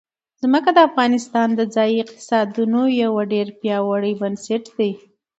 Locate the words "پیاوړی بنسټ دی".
3.59-4.91